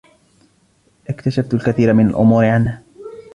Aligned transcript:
اكتشفت 1.09 1.53
الكثير 1.53 1.93
من 1.93 2.09
الأمور 2.09 2.45
عنه. 2.45 2.83